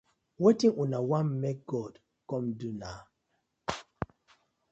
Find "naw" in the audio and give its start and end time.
2.81-3.01